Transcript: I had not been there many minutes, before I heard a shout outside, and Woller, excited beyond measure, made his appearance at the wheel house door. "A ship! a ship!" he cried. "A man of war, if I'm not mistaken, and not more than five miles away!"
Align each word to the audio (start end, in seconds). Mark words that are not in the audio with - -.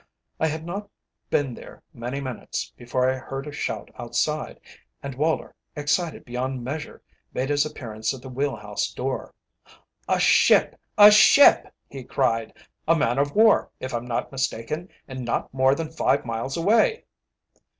I 0.39 0.47
had 0.47 0.65
not 0.65 0.89
been 1.29 1.53
there 1.53 1.83
many 1.93 2.19
minutes, 2.21 2.73
before 2.75 3.07
I 3.07 3.17
heard 3.19 3.45
a 3.45 3.51
shout 3.51 3.91
outside, 3.99 4.59
and 5.03 5.13
Woller, 5.13 5.53
excited 5.75 6.25
beyond 6.25 6.63
measure, 6.63 7.03
made 7.35 7.49
his 7.51 7.67
appearance 7.67 8.11
at 8.11 8.23
the 8.23 8.27
wheel 8.29 8.55
house 8.55 8.91
door. 8.91 9.35
"A 10.09 10.19
ship! 10.19 10.75
a 10.97 11.11
ship!" 11.11 11.71
he 11.87 12.03
cried. 12.03 12.51
"A 12.87 12.95
man 12.95 13.19
of 13.19 13.35
war, 13.35 13.69
if 13.79 13.93
I'm 13.93 14.05
not 14.07 14.31
mistaken, 14.31 14.89
and 15.07 15.23
not 15.23 15.53
more 15.53 15.75
than 15.75 15.91
five 15.91 16.25
miles 16.25 16.57
away!" 16.57 17.05